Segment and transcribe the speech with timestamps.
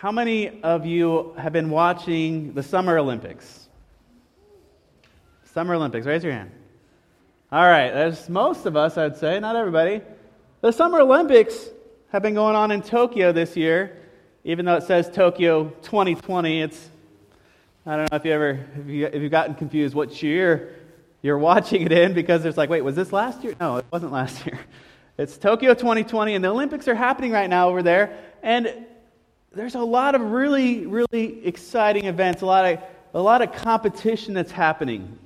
[0.00, 3.68] how many of you have been watching the Summer Olympics?
[5.52, 6.52] Summer Olympics, raise your hand.
[7.50, 10.00] All right, there's most of us, I'd say, not everybody.
[10.60, 11.66] The Summer Olympics
[12.12, 13.96] have been going on in Tokyo this year,
[14.44, 16.62] even though it says Tokyo 2020.
[16.62, 16.90] It's
[17.84, 20.76] I don't know if you ever if, you, if you've gotten confused what year
[21.22, 23.56] you're watching it in because it's like, wait, was this last year?
[23.58, 24.60] No, it wasn't last year.
[25.16, 28.16] It's Tokyo 2020, and the Olympics are happening right now over there.
[28.44, 28.86] And
[29.58, 32.80] there's a lot of really, really exciting events, a lot of,
[33.12, 35.18] a lot of competition that's happening,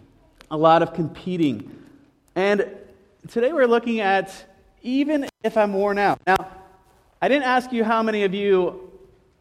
[0.50, 1.70] a lot of competing.
[2.34, 2.66] And
[3.28, 4.32] today we're looking at
[4.80, 6.18] even if I'm worn out.
[6.26, 6.48] Now,
[7.20, 8.90] I didn't ask you how many of you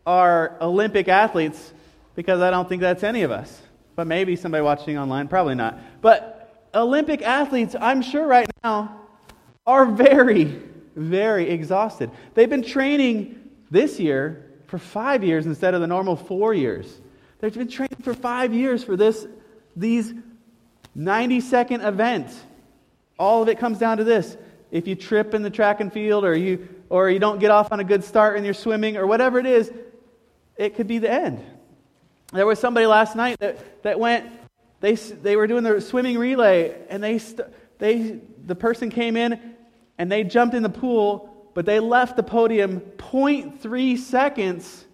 [0.06, 1.74] are Olympic athletes
[2.16, 3.62] because I don't think that's any of us.
[3.96, 5.80] But maybe somebody watching online, probably not.
[6.02, 9.00] But Olympic athletes, I'm sure right now,
[9.66, 10.62] are very,
[10.98, 12.12] very exhausted.
[12.34, 17.02] They've been training this year for five years instead of the normal four years.
[17.40, 19.28] They've been training for five years for this,
[19.76, 20.14] these
[20.96, 22.40] 90 second events.
[23.20, 24.38] All of it comes down to this.
[24.72, 27.74] If you trip in the track and field or you, or you don't get off
[27.74, 29.70] on a good start in your swimming or whatever it is,
[30.56, 31.44] it could be the end.
[32.32, 34.32] There was somebody last night that, that went,
[34.80, 37.20] they, they were doing the swimming relay, and they,
[37.78, 39.38] they, the person came in
[39.98, 44.86] and they jumped in the pool, but they left the podium 0.3 seconds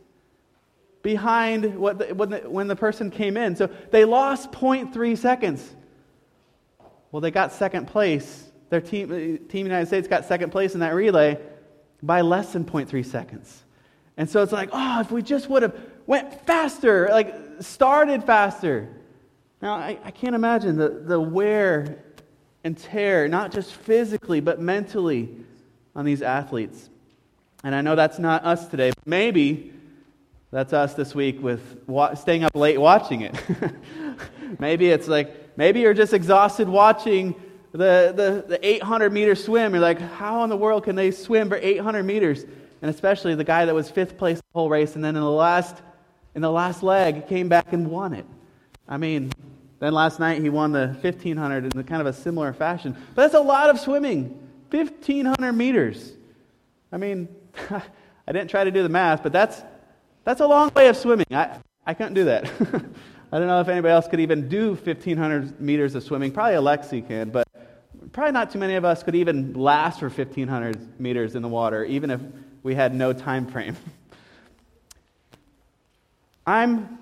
[1.04, 3.56] behind what the, when, the, when the person came in.
[3.56, 5.76] So they lost 0.3 seconds.
[7.12, 8.52] Well, they got second place.
[8.70, 11.40] Their team, uh, Team United States got second place in that relay
[12.04, 13.64] by less than 0.3 seconds.
[14.18, 18.90] And so it's like, oh, if we just would have went faster, like started faster.
[19.62, 22.04] Now, I, I can't imagine the, the wear
[22.64, 25.38] and tear, not just physically, but mentally
[25.98, 26.90] on these athletes.
[27.64, 28.92] And I know that's not us today.
[28.92, 29.74] But maybe
[30.52, 33.36] that's us this week with wa- staying up late watching it.
[34.60, 37.36] maybe it's like, maybe you're just exhausted watching
[37.72, 39.74] the, the, the 800 meter swim.
[39.74, 42.46] You're like, how in the world can they swim for 800 meters?
[42.82, 45.30] And especially the guy that was fifth place the whole race, and then in the
[45.30, 45.76] last,
[46.36, 48.26] in the last leg, came back and won it.
[48.88, 49.32] I mean,
[49.80, 52.96] then last night he won the 1500 in kind of a similar fashion.
[53.16, 56.14] But that's a lot of swimming 1,500 meters.
[56.92, 57.28] I mean,
[57.70, 59.62] I didn't try to do the math, but that's,
[60.24, 61.26] that's a long way of swimming.
[61.32, 62.46] I, I couldn't do that.
[63.32, 66.32] I don't know if anybody else could even do 1,500 meters of swimming.
[66.32, 67.48] Probably Alexi can, but
[68.12, 71.84] probably not too many of us could even last for 1,500 meters in the water,
[71.86, 72.22] even if
[72.64, 73.76] we had no time frame.
[76.48, 76.98] I'm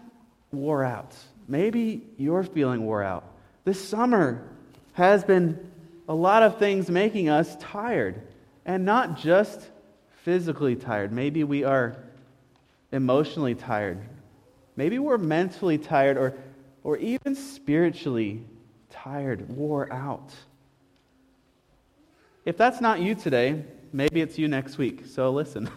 [0.52, 1.16] wore out.
[1.48, 3.24] Maybe you're feeling wore out.
[3.64, 4.50] This summer
[4.94, 5.72] has been
[6.08, 8.22] a lot of things making us tired,
[8.66, 9.70] and not just
[10.24, 11.12] physically tired.
[11.12, 11.96] Maybe we are
[12.92, 14.00] emotionally tired.
[14.76, 16.36] Maybe we're mentally tired or,
[16.84, 18.44] or even spiritually
[18.90, 20.34] tired, wore out.
[22.44, 25.06] If that's not you today, maybe it's you next week.
[25.08, 25.70] So listen.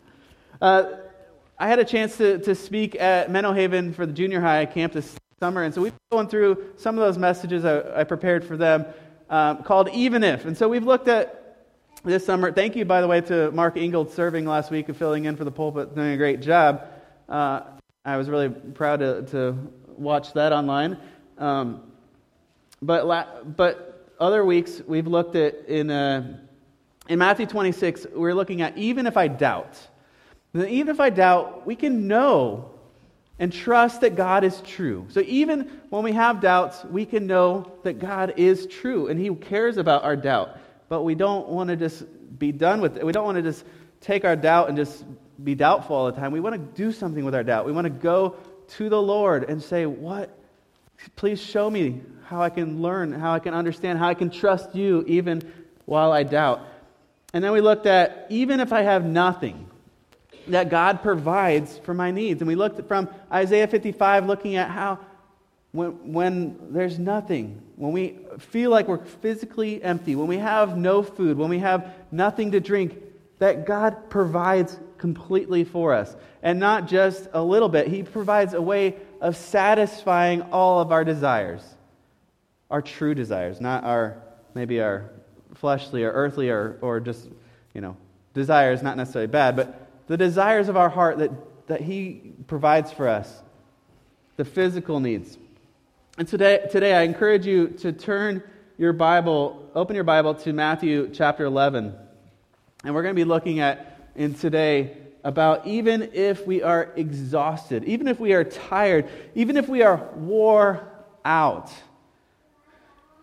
[0.62, 0.84] uh,
[1.58, 4.94] I had a chance to, to speak at Menno Haven for the junior high camp
[4.94, 8.44] this summer, and so we've been going through some of those messages I, I prepared
[8.44, 8.86] for them
[9.30, 10.44] um, called Even If.
[10.44, 11.66] And so we've looked at
[12.04, 12.52] this summer.
[12.52, 15.44] Thank you, by the way, to Mark Ingold serving last week and filling in for
[15.44, 16.86] the pulpit, doing a great job.
[17.28, 17.62] Uh,
[18.04, 19.56] I was really proud to, to
[19.96, 20.98] watch that online.
[21.38, 21.92] Um,
[22.82, 26.38] but, la- but other weeks, we've looked at in, uh,
[27.08, 29.78] in Matthew 26, we're looking at even if I doubt.
[30.54, 32.72] Even if I doubt, we can know
[33.40, 35.06] and trust that God is true.
[35.08, 39.34] So even when we have doubts, we can know that God is true and He
[39.34, 40.58] cares about our doubt.
[40.90, 42.04] But we don't want to just
[42.38, 43.04] be done with it.
[43.04, 43.64] We don't want to just
[44.02, 45.04] take our doubt and just
[45.42, 46.32] be doubtful all the time.
[46.32, 47.64] We want to do something with our doubt.
[47.64, 48.36] We want to go
[48.76, 50.36] to the Lord and say, What?
[51.16, 54.74] Please show me how I can learn, how I can understand, how I can trust
[54.74, 55.50] you even
[55.86, 56.60] while I doubt.
[57.32, 59.69] And then we looked at even if I have nothing,
[60.52, 62.40] that God provides for my needs.
[62.40, 64.98] And we looked from Isaiah 55, looking at how
[65.72, 71.02] when, when there's nothing, when we feel like we're physically empty, when we have no
[71.02, 72.96] food, when we have nothing to drink,
[73.38, 76.14] that God provides completely for us.
[76.42, 81.04] And not just a little bit, He provides a way of satisfying all of our
[81.04, 81.62] desires,
[82.70, 84.22] our true desires, not our
[84.54, 85.10] maybe our
[85.54, 87.28] fleshly or earthly or, or just,
[87.74, 87.96] you know,
[88.34, 91.30] desires, not necessarily bad, but the desires of our heart that,
[91.68, 93.42] that He provides for us,
[94.36, 95.38] the physical needs.
[96.18, 98.42] And today, today, I encourage you to turn
[98.76, 101.94] your Bible, open your Bible to Matthew chapter 11.
[102.82, 107.84] And we're going to be looking at, in today, about even if we are exhausted,
[107.84, 110.88] even if we are tired, even if we are wore
[111.24, 111.70] out,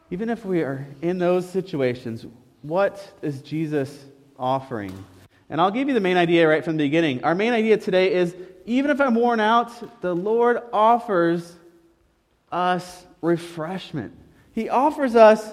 [0.10, 2.26] even if we are in those situations,
[2.62, 4.06] what is Jesus
[4.40, 4.94] offering?
[5.50, 7.24] And I'll give you the main idea right from the beginning.
[7.24, 8.36] Our main idea today is
[8.66, 11.56] even if I'm worn out, the Lord offers
[12.52, 14.14] us refreshment.
[14.52, 15.50] He offers us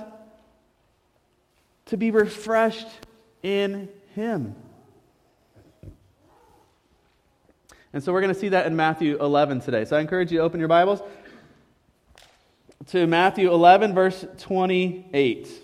[1.86, 2.88] to be refreshed
[3.42, 4.54] in Him.
[7.92, 9.84] And so we're going to see that in Matthew 11 today.
[9.84, 11.00] So I encourage you to open your Bibles
[12.88, 15.63] to Matthew 11, verse 28.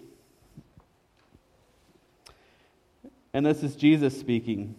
[3.32, 4.74] And this is Jesus speaking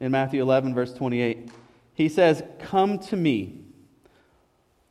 [0.00, 1.50] in Matthew 11, verse 28.
[1.94, 3.60] He says, Come to me,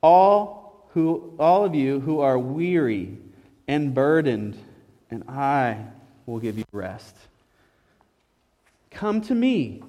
[0.02, 3.18] all, who, all of you who are weary
[3.68, 4.58] and burdened,
[5.10, 5.86] and I
[6.26, 7.16] will give you rest.
[8.92, 9.84] Come to me.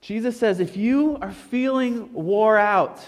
[0.00, 3.00] Jesus says, if you are feeling wore out,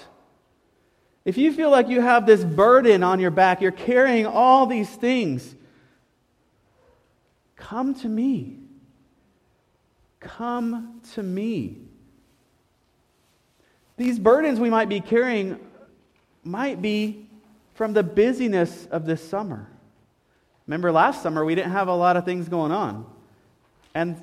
[1.24, 4.88] if you feel like you have this burden on your back, you're carrying all these
[4.88, 5.54] things,
[7.58, 8.56] come to me.
[10.20, 11.76] Come to me.
[13.98, 15.58] These burdens we might be carrying
[16.44, 17.28] might be
[17.74, 19.68] from the busyness of this summer.
[20.66, 23.06] Remember, last summer we didn't have a lot of things going on.
[23.94, 24.16] And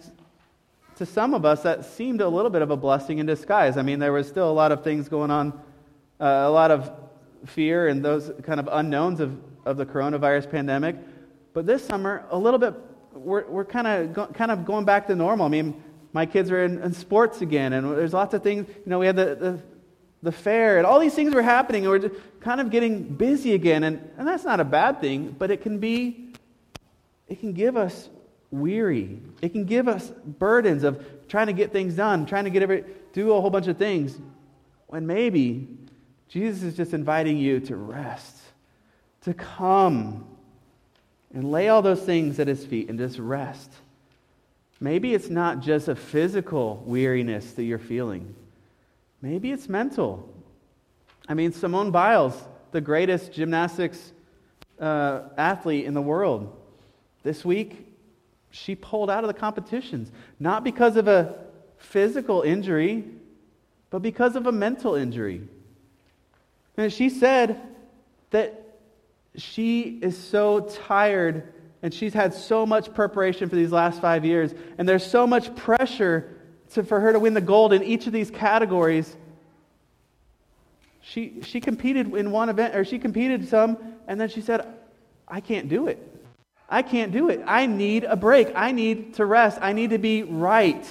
[0.95, 3.77] to some of us, that seemed a little bit of a blessing in disguise.
[3.77, 5.51] I mean, there was still a lot of things going on,
[6.19, 6.91] uh, a lot of
[7.45, 10.95] fear and those kind of unknowns of, of the coronavirus pandemic.
[11.53, 12.73] But this summer, a little bit,
[13.15, 15.45] we're, we're kind of go, kind of going back to normal.
[15.45, 15.81] I mean,
[16.13, 18.67] my kids are in, in, sports again, and there's lots of things.
[18.69, 19.59] You know, we had the, the,
[20.21, 23.83] the fair, and all these things were happening, and we're kind of getting busy again.
[23.83, 26.33] And, and that's not a bad thing, but it can be,
[27.27, 28.09] it can give us
[28.51, 29.19] weary.
[29.41, 32.85] It can give us burdens of trying to get things done, trying to get every,
[33.13, 34.19] do a whole bunch of things,
[34.87, 35.67] when maybe
[36.27, 38.37] Jesus is just inviting you to rest,
[39.21, 40.25] to come
[41.33, 43.71] and lay all those things at his feet and just rest.
[44.79, 48.35] Maybe it's not just a physical weariness that you're feeling.
[49.21, 50.29] Maybe it's mental.
[51.27, 52.39] I mean, Simone Biles,
[52.71, 54.11] the greatest gymnastics
[54.79, 56.55] uh, athlete in the world,
[57.23, 57.87] this week
[58.51, 61.35] she pulled out of the competitions, not because of a
[61.77, 63.03] physical injury,
[63.89, 65.41] but because of a mental injury.
[66.77, 67.59] And she said
[68.31, 68.64] that
[69.37, 74.55] she is so tired and she's had so much preparation for these last five years,
[74.77, 76.35] and there's so much pressure
[76.71, 79.15] to, for her to win the gold in each of these categories.
[81.01, 83.77] She, she competed in one event, or she competed some,
[84.07, 84.65] and then she said,
[85.27, 85.99] I can't do it.
[86.67, 87.43] I can't do it.
[87.45, 88.51] I need a break.
[88.55, 89.59] I need to rest.
[89.61, 90.87] I need to be right.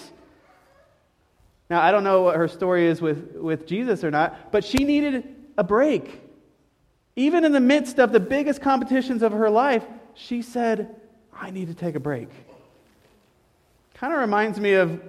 [1.69, 4.85] Now, I don't know what her story is with, with Jesus or not, but she
[4.85, 5.25] needed
[5.59, 6.21] a break.
[7.17, 9.85] Even in the midst of the biggest competitions of her life,
[10.15, 10.95] she said,
[11.33, 12.29] I need to take a break.
[13.95, 15.01] Kind of reminds me of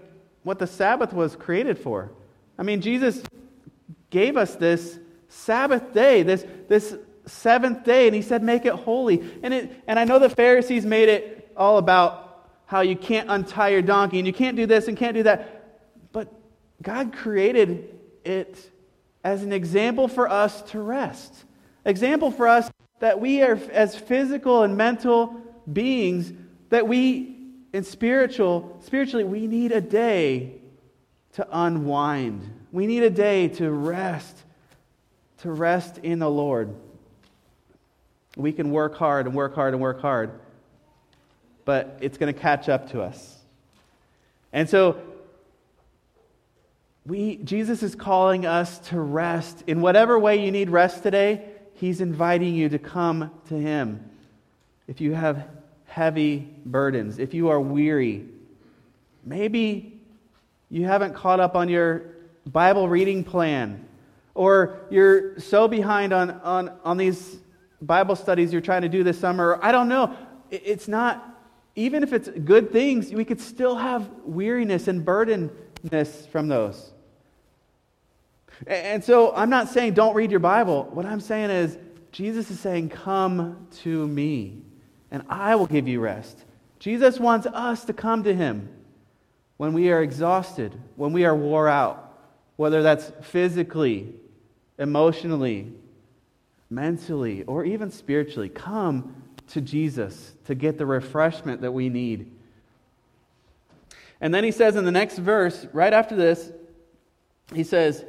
[0.44, 2.12] what the Sabbath was created for.
[2.58, 3.24] I mean, Jesus
[4.10, 9.24] gave us this Sabbath day, this, this seventh day, and he said, Make it holy.
[9.42, 13.70] And, it, and I know the Pharisees made it all about how you can't untie
[13.70, 16.12] your donkey and you can't do this and can't do that.
[16.12, 16.34] But
[16.82, 18.72] God created it
[19.24, 21.45] as an example for us to rest.
[21.86, 25.40] Example for us that we are, as physical and mental
[25.72, 26.34] beings,
[26.70, 27.38] that we,
[27.74, 30.54] in spiritual, spiritually, we need a day
[31.34, 32.42] to unwind.
[32.72, 34.36] We need a day to rest,
[35.40, 36.74] to rest in the Lord.
[38.36, 40.32] We can work hard and work hard and work hard,
[41.66, 43.38] but it's going to catch up to us.
[44.52, 45.00] And so,
[47.06, 49.64] we, Jesus is calling us to rest.
[49.68, 54.10] In whatever way you need rest today, He's inviting you to come to Him.
[54.88, 55.48] If you have
[55.86, 58.26] heavy burdens, if you are weary,
[59.24, 60.00] maybe
[60.70, 62.04] you haven't caught up on your
[62.48, 63.86] Bible reading plan,
[64.34, 67.38] or you're so behind on, on, on these
[67.82, 69.60] Bible studies you're trying to do this summer.
[69.62, 70.16] I don't know.
[70.50, 71.38] It's not,
[71.76, 76.92] even if it's good things, we could still have weariness and burdenness from those.
[78.68, 80.90] And so I'm not saying don't read your Bible.
[80.92, 81.78] What I'm saying is,
[82.12, 84.62] Jesus is saying, Come to me,
[85.12, 86.46] and I will give you rest.
[86.80, 88.70] Jesus wants us to come to him
[89.58, 92.18] when we are exhausted, when we are wore out,
[92.56, 94.14] whether that's physically,
[94.78, 95.72] emotionally,
[96.70, 98.50] mentally, or even spiritually.
[98.50, 102.32] Come to Jesus to get the refreshment that we need.
[104.22, 106.52] And then he says in the next verse, right after this,
[107.54, 108.04] he says,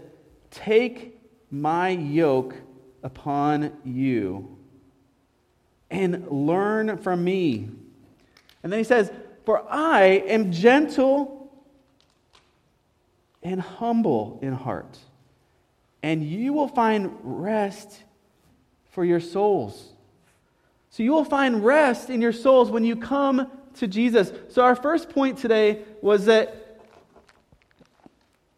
[0.57, 1.21] Take
[1.51, 2.55] my yoke
[3.03, 4.57] upon you
[5.91, 7.69] and learn from me.
[8.63, 9.13] And then he says,
[9.45, 11.53] For I am gentle
[13.43, 14.99] and humble in heart,
[16.03, 18.03] and you will find rest
[18.93, 19.93] for your souls.
[20.89, 24.33] So you will find rest in your souls when you come to Jesus.
[24.49, 26.63] So our first point today was that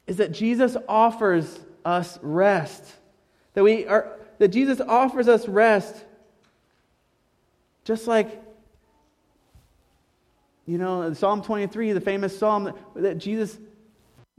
[0.07, 2.85] is that Jesus offers us rest.
[3.55, 5.95] That we are that Jesus offers us rest.
[7.85, 8.43] Just like
[10.67, 13.57] you know, Psalm 23, the famous psalm that, that Jesus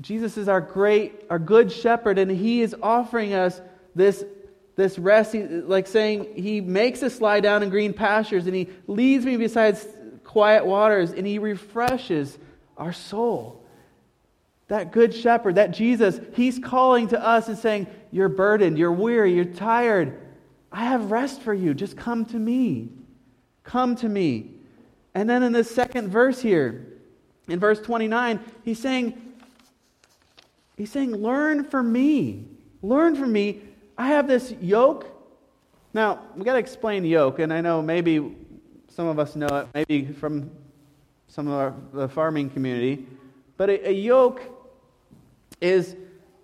[0.02, 3.60] Jesus is our great, our good shepherd, and he is offering us
[3.96, 4.24] this,
[4.76, 8.70] this rest, he, like saying, He makes us lie down in green pastures, and He
[8.88, 9.78] leads me beside
[10.24, 12.38] quiet waters, and He refreshes
[12.78, 13.59] our soul.
[14.70, 19.34] That good shepherd, that Jesus, he's calling to us and saying, You're burdened, you're weary,
[19.34, 20.20] you're tired.
[20.72, 21.74] I have rest for you.
[21.74, 22.90] Just come to me.
[23.64, 24.52] Come to me.
[25.14, 26.88] And then in the second verse here,
[27.48, 29.22] in verse 29, he's saying,
[30.78, 32.46] He's saying, Learn from me.
[32.82, 33.62] Learn from me.
[33.98, 35.08] I have this yoke.
[35.94, 38.36] Now, we got to explain yoke, and I know maybe
[38.88, 40.52] some of us know it, maybe from
[41.28, 43.06] some of our, the farming community.
[43.58, 44.42] But a, a yoke
[45.62, 45.96] is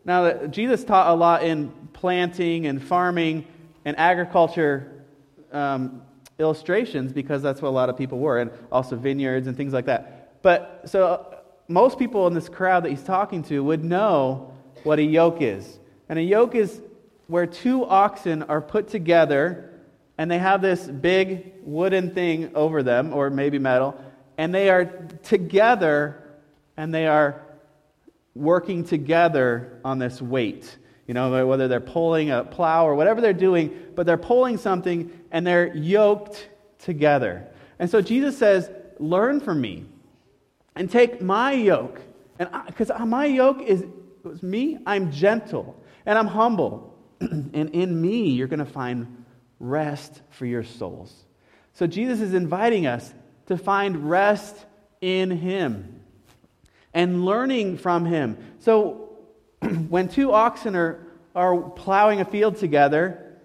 [0.03, 3.45] now that Jesus taught a lot in planting and farming
[3.86, 5.03] and agriculture
[5.51, 6.01] um,
[6.38, 9.86] illustrations because that's what a lot of people were, and also vineyards and things like
[9.86, 10.41] that.
[10.41, 11.36] But so
[11.67, 14.53] most people in this crowd that he's talking to would know
[14.84, 15.79] what a yoke is.
[16.10, 16.81] And a yoke is
[17.27, 19.72] where two oxen are put together
[20.17, 24.00] and they have this big wooden thing over them, or maybe metal,
[24.38, 24.86] and they are
[25.24, 26.24] together
[26.77, 27.41] and they are
[28.36, 30.77] working together on this weight.
[31.08, 35.12] You know, whether they're pulling a plow or whatever they're doing, but they're pulling something
[35.32, 36.50] and they're yoked
[36.80, 37.48] together.
[37.80, 39.86] And so Jesus says, Learn from me
[40.75, 42.01] and take my yoke.
[42.39, 43.84] And because my yoke is,
[44.42, 46.98] me, I'm gentle and I'm humble.
[47.20, 49.25] and in me, you're going to find
[49.60, 51.25] rest for your souls.
[51.74, 53.13] So Jesus is inviting us
[53.48, 54.65] to find rest
[55.01, 55.95] in him
[56.96, 58.38] and learning from him.
[58.60, 59.10] So
[59.90, 63.38] when two oxen are, are plowing a field together,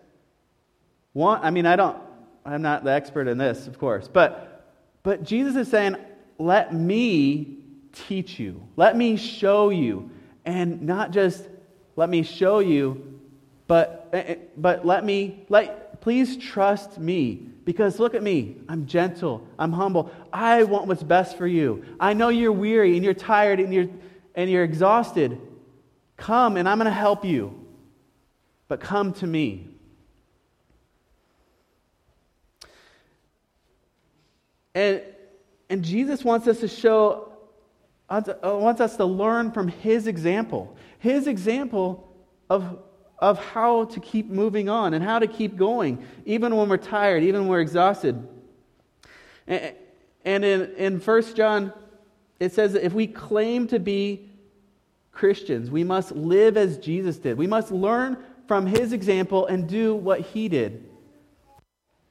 [1.12, 1.98] one, I mean, I don't,
[2.46, 4.64] I'm not the expert in this, of course, but,
[5.02, 5.96] but Jesus is saying,
[6.38, 7.58] let me
[8.06, 10.10] teach you, let me show you,
[10.44, 11.46] and not just
[11.96, 13.20] let me show you,
[13.66, 18.56] but, eh, eh, but let me, let, please trust me because look at me.
[18.68, 19.46] I'm gentle.
[19.58, 20.10] I'm humble.
[20.32, 21.84] I want what's best for you.
[22.00, 23.88] I know you're weary and you're tired and you're,
[24.34, 25.40] and you're exhausted.
[26.16, 27.54] Come and I'm going to help you.
[28.68, 29.68] But come to me.
[34.74, 35.02] And,
[35.68, 37.32] and Jesus wants us to show,
[38.08, 40.76] uh, wants us to learn from his example.
[40.98, 42.08] His example
[42.48, 42.78] of
[43.20, 47.22] of how to keep moving on and how to keep going, even when we're tired,
[47.22, 48.26] even when we're exhausted.
[49.46, 51.72] And in, in 1 John,
[52.38, 54.30] it says that if we claim to be
[55.12, 57.36] Christians, we must live as Jesus did.
[57.36, 58.16] We must learn
[58.48, 60.88] from his example and do what he did.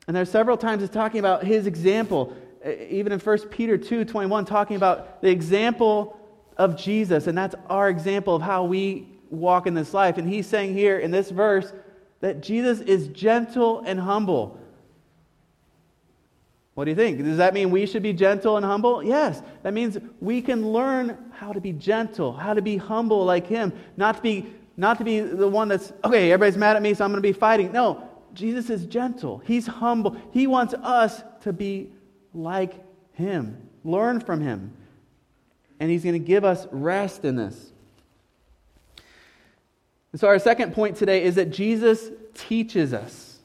[0.08, 2.36] And there are several times it's talking about his example,
[2.66, 6.20] even in 1 Peter 2 21, talking about the example
[6.58, 7.28] of Jesus.
[7.28, 10.18] And that's our example of how we walk in this life.
[10.18, 11.72] And he's saying here in this verse
[12.22, 14.60] that Jesus is gentle and humble.
[16.74, 17.22] What do you think?
[17.24, 19.04] Does that mean we should be gentle and humble?
[19.04, 19.42] Yes.
[19.64, 23.74] That means we can learn how to be gentle, how to be humble like him,
[23.98, 24.46] not to be
[24.78, 27.28] not to be the one that's okay, everybody's mad at me, so I'm going to
[27.28, 27.74] be fighting.
[27.74, 29.40] No, Jesus is gentle.
[29.40, 30.16] He's humble.
[30.32, 31.92] He wants us to be
[32.34, 32.76] like
[33.12, 33.62] him.
[33.84, 34.74] Learn from him.
[35.82, 37.74] And he's going to give us rest in this.
[40.12, 43.38] And so, our second point today is that Jesus teaches us.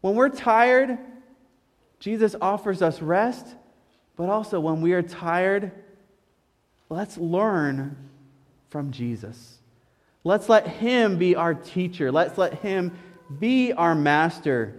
[0.00, 0.98] When we're tired,
[1.98, 3.46] Jesus offers us rest,
[4.16, 5.72] but also when we are tired,
[6.88, 7.96] let's learn
[8.68, 9.58] from Jesus.
[10.24, 12.12] Let's let Him be our teacher.
[12.12, 12.92] Let's let Him
[13.38, 14.74] be our master.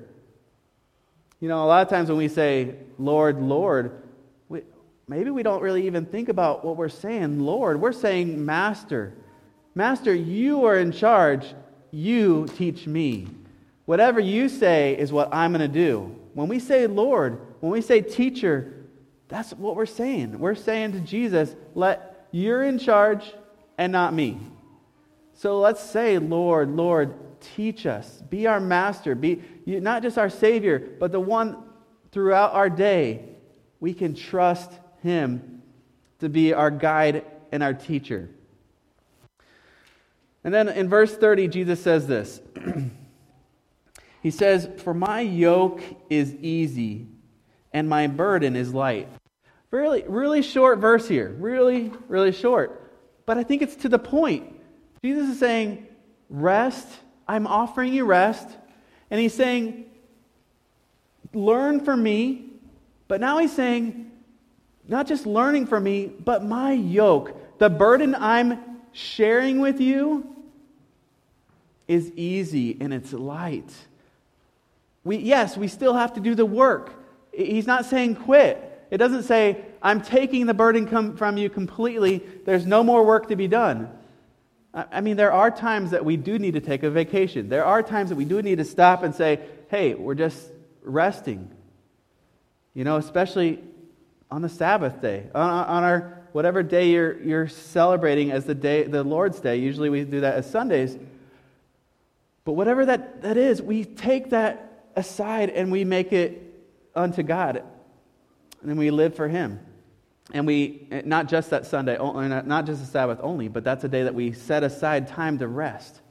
[1.39, 4.03] You know, a lot of times when we say, Lord, Lord,
[4.47, 4.61] we,
[5.07, 7.81] maybe we don't really even think about what we're saying, Lord.
[7.81, 9.13] We're saying Master.
[9.75, 11.53] Master, you are in charge.
[11.91, 13.27] You teach me.
[13.85, 16.15] Whatever you say is what I'm going to do.
[16.33, 18.73] When we say Lord, when we say teacher,
[19.33, 20.37] That's what we're saying.
[20.37, 23.33] We're saying to Jesus, let you're in charge
[23.79, 24.37] and not me.
[25.33, 27.15] So let's say, Lord, Lord,
[27.55, 28.21] teach us.
[28.29, 29.15] Be our master.
[29.15, 31.63] Be not just our Savior, but the one
[32.11, 33.25] throughout our day
[33.79, 35.63] we can trust Him
[36.19, 38.29] to be our guide and our teacher.
[40.43, 42.41] And then in verse 30, Jesus says this
[44.21, 47.07] He says, For my yoke is easy
[47.71, 49.09] and my burden is light.
[49.71, 51.29] Really, really short verse here.
[51.39, 52.91] Really, really short.
[53.25, 54.59] But I think it's to the point.
[55.03, 55.87] Jesus is saying,
[56.29, 56.87] Rest.
[57.27, 58.47] I'm offering you rest.
[59.09, 59.85] And he's saying,
[61.33, 62.53] Learn from me.
[63.07, 64.11] But now he's saying,
[64.87, 70.33] not just learning from me, but my yoke, the burden I'm sharing with you,
[71.87, 73.71] is easy and it's light.
[75.03, 76.93] We, yes, we still have to do the work.
[77.33, 78.69] He's not saying quit.
[78.89, 82.23] It doesn't say, I'm taking the burden from you completely.
[82.45, 83.89] There's no more work to be done.
[84.73, 87.49] I mean, there are times that we do need to take a vacation.
[87.49, 90.49] There are times that we do need to stop and say, hey, we're just
[90.83, 91.51] resting.
[92.73, 93.63] You know, especially
[94.31, 98.83] on the Sabbath day, on, on our whatever day you're, you're celebrating as the day,
[98.83, 99.57] the Lord's Day.
[99.57, 100.97] Usually we do that as Sundays.
[102.43, 106.41] But whatever that, that is, we take that aside and we make it
[106.95, 107.63] unto God.
[108.61, 109.59] And then we live for Him.
[110.33, 113.83] And we, eh, not just that Sunday, eh, not just the Sabbath only, but that's
[113.83, 116.01] a day that we set aside time to rest.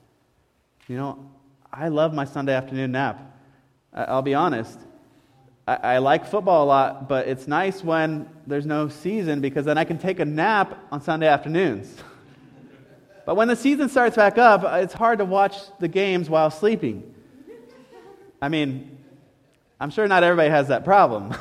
[0.87, 1.31] You know,
[1.73, 3.37] I love my Sunday afternoon nap.
[3.93, 4.79] I'll be honest.
[5.66, 9.85] I, like football a lot, but it's nice when there's no season because then I
[9.85, 11.95] can take a nap on Sunday afternoons.
[13.25, 17.14] but when the season starts back up, it's hard to watch the games while sleeping.
[18.40, 18.99] I mean,
[19.81, 21.33] I'm sure not everybody has that problem.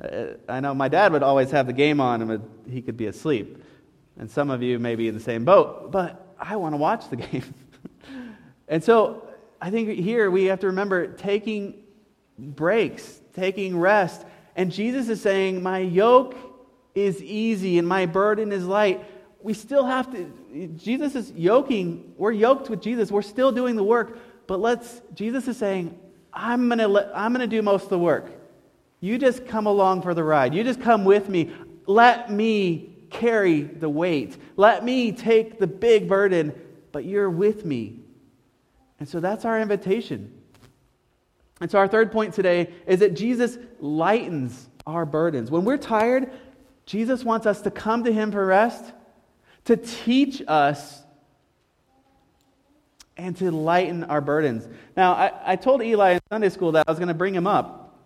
[0.48, 3.62] I know my dad would always have the game on and he could be asleep.
[4.18, 7.08] And some of you may be in the same boat, but I want to watch
[7.08, 7.54] the game.
[8.66, 9.28] and so
[9.60, 11.82] I think here we have to remember taking
[12.38, 14.24] breaks, taking rest.
[14.56, 16.36] And Jesus is saying, My yoke
[16.94, 19.04] is easy and my burden is light.
[19.40, 20.30] We still have to,
[20.76, 25.48] Jesus is yoking, we're yoked with Jesus, we're still doing the work, but let's, Jesus
[25.48, 25.98] is saying,
[26.32, 28.30] I'm going to I'm going to do most of the work.
[29.00, 30.54] You just come along for the ride.
[30.54, 31.50] You just come with me.
[31.86, 34.38] Let me carry the weight.
[34.56, 36.54] Let me take the big burden,
[36.92, 38.00] but you're with me.
[39.00, 40.32] And so that's our invitation.
[41.62, 45.48] And so, our third point today is that Jesus lightens our burdens.
[45.48, 46.32] When we're tired,
[46.86, 48.84] Jesus wants us to come to Him for rest,
[49.66, 51.04] to teach us,
[53.16, 54.68] and to lighten our burdens.
[54.96, 57.46] Now, I, I told Eli in Sunday school that I was going to bring him
[57.46, 57.96] up,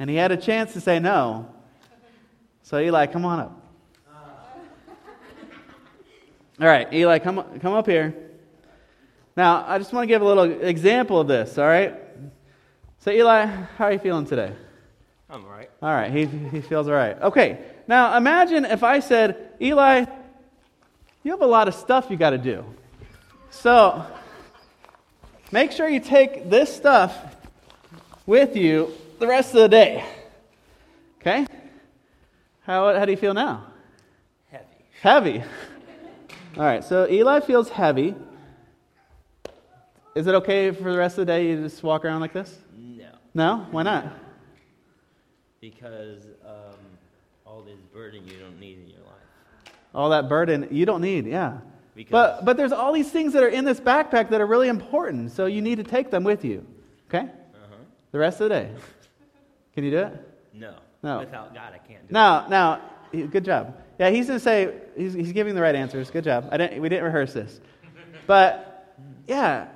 [0.00, 1.48] and he had a chance to say no.
[2.64, 3.60] So, Eli, come on up.
[6.60, 8.16] All right, Eli, come, come up here.
[9.36, 12.00] Now, I just want to give a little example of this, all right?
[13.04, 14.50] So, Eli, how are you feeling today?
[15.28, 15.68] I'm all right.
[15.82, 17.20] All right, he, he feels all right.
[17.20, 20.06] Okay, now imagine if I said, Eli,
[21.22, 22.64] you have a lot of stuff you got to do.
[23.50, 24.06] So,
[25.52, 27.14] make sure you take this stuff
[28.24, 30.02] with you the rest of the day.
[31.20, 31.46] Okay?
[32.62, 33.66] How, how do you feel now?
[34.50, 34.64] Heavy.
[35.02, 35.44] Heavy.
[36.56, 38.14] All right, so Eli feels heavy.
[40.14, 42.60] Is it okay for the rest of the day you just walk around like this?
[43.34, 43.66] No?
[43.70, 44.12] Why not?
[45.60, 46.76] Because um,
[47.46, 49.74] all this burden you don't need in your life.
[49.94, 51.58] All that burden you don't need, yeah.
[51.94, 54.68] Because but, but there's all these things that are in this backpack that are really
[54.68, 56.66] important, so you need to take them with you.
[57.08, 57.20] Okay?
[57.20, 57.76] Uh-huh.
[58.12, 58.72] The rest of the day.
[59.74, 60.28] Can you do it?
[60.52, 60.74] No.
[61.02, 61.20] No.
[61.20, 62.50] Without God, I can't do no, it.
[62.50, 62.80] No,
[63.12, 63.26] no.
[63.28, 63.80] Good job.
[63.98, 66.10] Yeah, he's going to say, he's, he's giving the right answers.
[66.10, 66.48] Good job.
[66.50, 67.60] I didn't, we didn't rehearse this.
[68.26, 68.96] But,
[69.28, 69.68] yeah,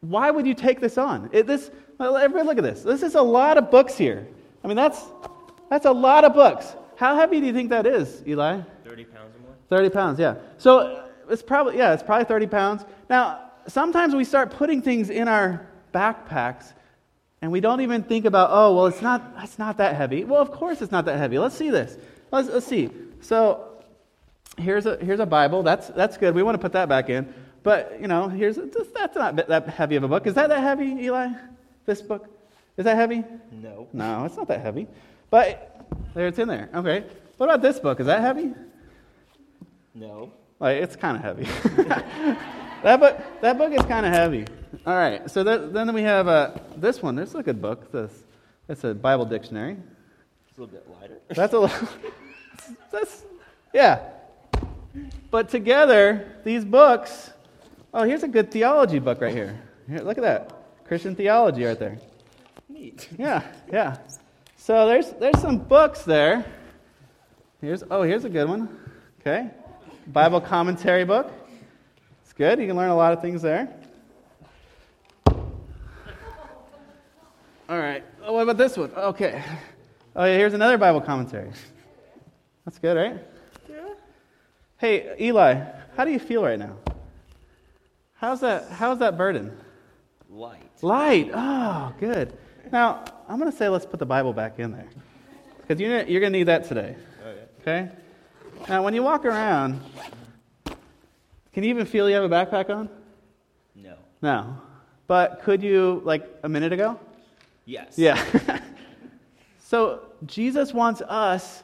[0.00, 1.28] why would you take this on?
[1.32, 2.82] It, this, Everybody look at this.
[2.82, 4.26] This is a lot of books here.
[4.64, 5.04] I mean, that's,
[5.70, 6.74] that's a lot of books.
[6.96, 8.60] How heavy do you think that is, Eli?
[8.84, 9.54] 30 pounds or more.
[9.68, 10.36] 30 pounds, yeah.
[10.58, 12.84] So it's probably, yeah, it's probably 30 pounds.
[13.08, 16.72] Now, sometimes we start putting things in our backpacks
[17.40, 20.24] and we don't even think about, oh, well, it's not, it's not that heavy.
[20.24, 21.38] Well, of course it's not that heavy.
[21.38, 21.98] Let's see this.
[22.30, 22.90] Let's, let's see.
[23.20, 23.82] So
[24.56, 25.62] here's a, here's a Bible.
[25.64, 26.34] That's, that's good.
[26.34, 27.32] We want to put that back in.
[27.64, 30.26] But, you know, here's, that's not that heavy of a book.
[30.26, 31.30] Is that that heavy, Eli?
[31.86, 32.28] This book?
[32.76, 33.24] Is that heavy?
[33.50, 33.88] No.
[33.92, 34.86] No, it's not that heavy.
[35.30, 36.68] But there it's in there.
[36.74, 37.04] Okay.
[37.36, 38.00] What about this book?
[38.00, 38.54] Is that heavy?
[39.94, 40.32] No.
[40.60, 41.44] Like it's kind of heavy.
[42.82, 44.46] that book that book is kind of heavy.
[44.86, 45.30] All right.
[45.30, 47.16] So that, then we have uh, this one.
[47.16, 47.90] This is a good book.
[47.92, 48.12] This
[48.68, 49.76] it's a Bible dictionary.
[50.48, 51.18] It's a little bit lighter.
[51.28, 51.88] That's a little.
[52.90, 53.24] That's
[53.74, 54.08] yeah.
[55.30, 57.32] But together, these books.
[57.94, 59.60] Oh, here's a good theology book right here.
[59.88, 60.61] Here, look at that.
[60.92, 61.96] Christian theology right there.
[62.68, 63.08] Neat.
[63.16, 63.96] Yeah, yeah.
[64.58, 66.44] So there's there's some books there.
[67.62, 68.78] Here's oh, here's a good one.
[69.18, 69.48] Okay.
[70.08, 71.32] Bible commentary book.
[72.20, 72.60] It's good.
[72.60, 73.74] You can learn a lot of things there.
[75.26, 75.38] All
[77.70, 78.04] right.
[78.22, 78.90] Oh, what about this one?
[78.94, 79.42] Okay.
[80.14, 81.52] Oh, yeah, here's another Bible commentary.
[82.66, 83.18] That's good, right?
[83.66, 83.94] Yeah.
[84.76, 85.54] Hey, Eli,
[85.96, 86.76] how do you feel right now?
[88.12, 89.56] How's that how's that burden?
[90.32, 90.62] Light.
[90.80, 91.30] Light.
[91.34, 92.32] Oh, good.
[92.72, 94.88] Now, I'm going to say let's put the Bible back in there.
[95.60, 96.96] Because you're, you're going to need that today.
[97.22, 97.44] Oh, okay.
[97.60, 97.90] Okay?
[98.66, 99.82] Now, when you walk around,
[101.52, 102.88] can you even feel you have a backpack on?
[103.76, 103.94] No.
[104.22, 104.56] No.
[105.06, 106.98] But could you, like a minute ago?
[107.66, 107.98] Yes.
[107.98, 108.22] Yeah.
[109.58, 111.62] so, Jesus wants us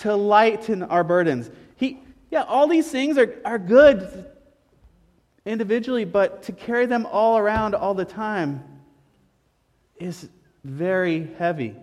[0.00, 1.50] to lighten our burdens.
[1.76, 2.00] He,
[2.32, 4.26] yeah, all these things are, are good
[5.44, 8.62] individually, but to carry them all around all the time
[9.98, 10.28] is
[10.64, 11.74] very heavy.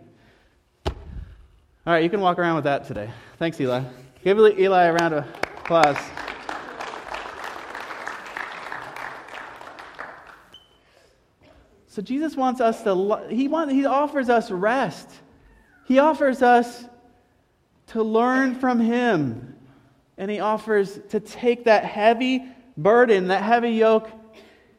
[0.85, 3.09] All right, you can walk around with that today.
[3.39, 3.81] Thanks, Eli.
[4.23, 5.25] Give Eli a round of
[5.59, 5.97] applause.
[11.87, 15.09] So Jesus wants us to he wants he offers us rest.
[15.85, 16.85] He offers us
[17.87, 19.55] to learn from him.
[20.17, 22.43] And he offers to take that heavy
[22.77, 24.09] burden, that heavy yoke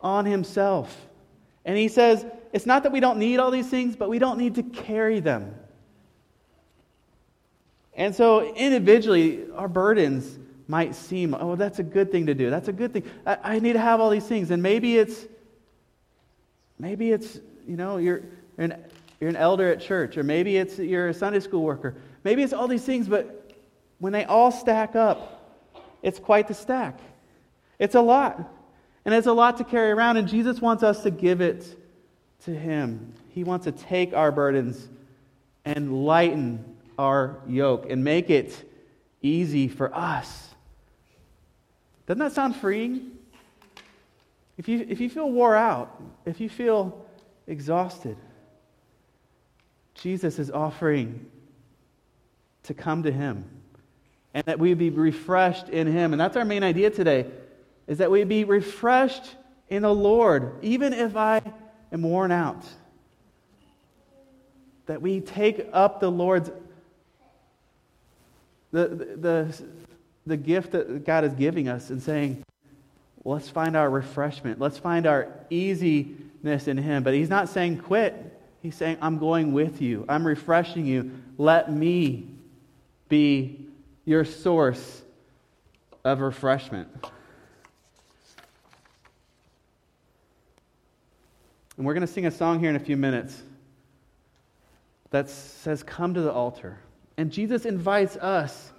[0.00, 1.06] on himself.
[1.64, 4.38] And he says, it's not that we don't need all these things, but we don't
[4.38, 5.54] need to carry them.
[7.94, 12.48] And so, individually, our burdens might seem, oh, that's a good thing to do.
[12.48, 13.02] That's a good thing.
[13.26, 14.50] I, I need to have all these things.
[14.50, 15.26] And maybe it's,
[16.78, 18.22] maybe it's, you know, you're,
[18.56, 18.84] you're, an,
[19.20, 21.96] you're an elder at church, or maybe it's you're a Sunday school worker.
[22.22, 23.52] Maybe it's all these things, but
[23.98, 25.56] when they all stack up,
[26.02, 27.00] it's quite the stack.
[27.78, 28.54] It's a lot.
[29.04, 31.64] And it's a lot to carry around, and Jesus wants us to give it
[32.44, 33.14] to Him.
[33.30, 34.88] He wants to take our burdens
[35.64, 38.68] and lighten our yoke and make it
[39.22, 40.48] easy for us.
[42.06, 43.12] Doesn't that sound freeing?
[44.56, 47.06] If you, if you feel wore out, if you feel
[47.46, 48.16] exhausted,
[49.94, 51.26] Jesus is offering
[52.64, 53.44] to come to Him
[54.34, 56.12] and that we be refreshed in Him.
[56.12, 57.26] And that's our main idea today,
[57.88, 59.34] is that we be refreshed
[59.68, 61.42] in the Lord, even if I
[61.90, 62.64] am worn out.
[64.86, 66.50] That we take up the Lord's
[68.70, 69.64] the, the,
[70.26, 72.44] the gift that God is giving us and saying,
[73.22, 74.60] well, let's find our refreshment.
[74.60, 77.02] Let's find our easiness in Him.
[77.02, 78.38] But He's not saying quit.
[78.62, 80.04] He's saying, I'm going with you.
[80.08, 81.12] I'm refreshing you.
[81.38, 82.28] Let me
[83.08, 83.66] be
[84.04, 85.02] your source
[86.04, 86.88] of refreshment.
[91.78, 93.40] And we're going to sing a song here in a few minutes
[95.10, 96.80] that says, Come to the altar.
[97.16, 98.72] And Jesus invites us.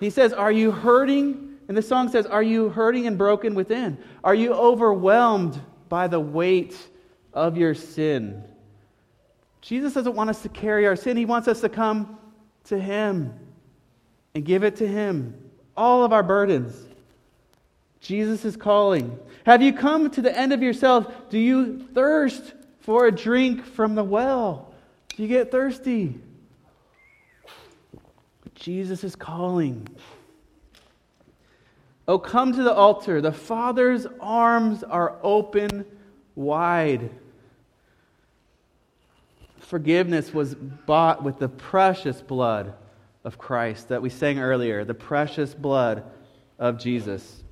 [0.00, 1.56] He says, Are you hurting?
[1.68, 3.96] And the song says, Are you hurting and broken within?
[4.24, 6.76] Are you overwhelmed by the weight
[7.32, 8.42] of your sin?
[9.60, 12.18] Jesus doesn't want us to carry our sin, He wants us to come
[12.64, 13.32] to Him
[14.34, 15.40] and give it to Him.
[15.76, 16.74] All of our burdens.
[18.04, 19.18] Jesus is calling.
[19.46, 21.30] Have you come to the end of yourself?
[21.30, 24.74] Do you thirst for a drink from the well?
[25.08, 26.20] Do you get thirsty?
[28.54, 29.88] Jesus is calling.
[32.06, 33.22] Oh, come to the altar.
[33.22, 35.86] The Father's arms are open
[36.34, 37.08] wide.
[39.60, 42.74] Forgiveness was bought with the precious blood
[43.24, 46.04] of Christ that we sang earlier, the precious blood
[46.58, 47.43] of Jesus.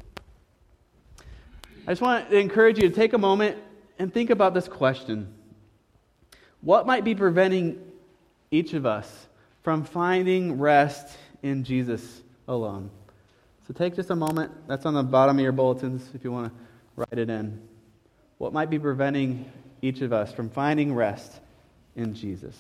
[1.85, 3.59] I just want to encourage you to take a moment
[3.99, 5.35] and think about this question
[6.61, 7.81] What might be preventing
[8.53, 9.27] each of us
[9.63, 12.91] from finding rest in Jesus alone?
[13.67, 14.53] So take just a moment.
[14.69, 16.61] That's on the bottom of your bulletins if you want to
[16.95, 17.61] write it in.
[18.39, 19.51] What might be preventing
[19.83, 21.41] each of us from finding rest
[21.97, 22.57] in Jesus?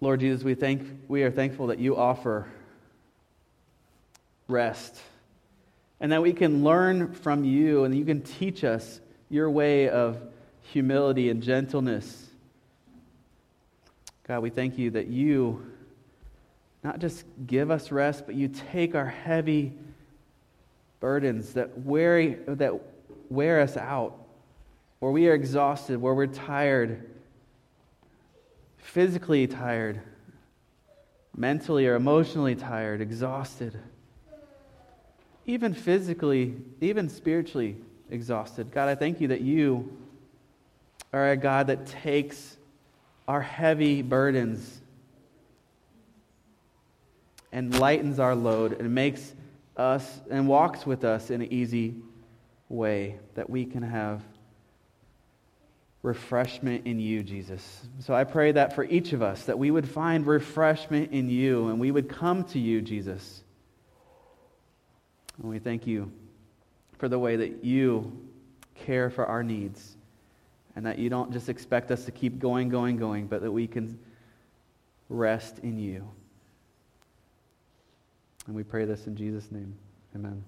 [0.00, 2.46] Lord Jesus, we, thank, we are thankful that you offer
[4.48, 4.98] rest
[6.00, 10.18] and that we can learn from you and you can teach us your way of
[10.62, 12.28] humility and gentleness.
[14.26, 15.66] God, we thank you that you
[16.82, 19.72] not just give us rest, but you take our heavy
[21.00, 22.72] burdens that wear, that
[23.28, 24.16] wear us out,
[25.00, 27.09] where we are exhausted, where we're tired,
[28.80, 30.00] physically tired,
[31.36, 33.78] mentally or emotionally tired, exhausted,
[35.46, 37.76] even physically, even spiritually
[38.10, 38.70] exhausted.
[38.72, 39.96] God, I thank you that you
[41.12, 42.56] are a God that takes
[43.26, 44.80] our heavy burdens
[47.52, 49.34] and lightens our load and makes
[49.76, 51.94] us and walks with us in an easy
[52.68, 54.22] way that we can have
[56.02, 57.82] refreshment in you, Jesus.
[58.00, 61.68] So I pray that for each of us, that we would find refreshment in you
[61.68, 63.42] and we would come to you, Jesus.
[65.38, 66.10] And we thank you
[66.98, 68.12] for the way that you
[68.74, 69.96] care for our needs
[70.76, 73.66] and that you don't just expect us to keep going, going, going, but that we
[73.66, 73.98] can
[75.08, 76.08] rest in you.
[78.46, 79.74] And we pray this in Jesus' name.
[80.14, 80.42] Amen.